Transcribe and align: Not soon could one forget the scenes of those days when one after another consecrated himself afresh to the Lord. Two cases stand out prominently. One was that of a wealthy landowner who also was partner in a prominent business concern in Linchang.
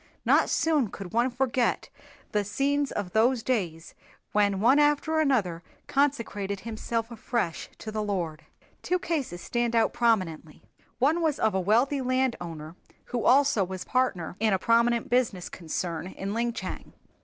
Not 0.25 0.49
soon 0.49 0.87
could 0.87 1.13
one 1.13 1.29
forget 1.29 1.89
the 2.31 2.43
scenes 2.43 2.91
of 2.91 3.11
those 3.11 3.43
days 3.43 3.93
when 4.31 4.59
one 4.59 4.79
after 4.79 5.19
another 5.19 5.61
consecrated 5.85 6.61
himself 6.61 7.11
afresh 7.11 7.69
to 7.77 7.91
the 7.91 8.01
Lord. 8.01 8.43
Two 8.81 8.97
cases 8.97 9.43
stand 9.43 9.75
out 9.75 9.93
prominently. 9.93 10.63
One 10.97 11.21
was 11.21 11.35
that 11.35 11.43
of 11.45 11.53
a 11.53 11.59
wealthy 11.59 12.01
landowner 12.01 12.75
who 13.13 13.23
also 13.25 13.63
was 13.63 13.85
partner 13.85 14.35
in 14.39 14.53
a 14.53 14.57
prominent 14.57 15.07
business 15.07 15.49
concern 15.49 16.07
in 16.07 16.33
Linchang. 16.33 16.93